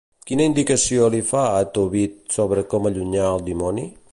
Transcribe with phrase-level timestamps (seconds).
[0.29, 3.87] Quina indicació li fa a Tobit sobre com allunyar el dimoni?